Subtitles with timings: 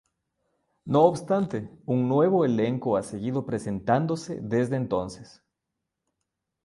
[0.83, 5.43] No obstante, un nuevo elenco ha seguido presentándose desde entonces.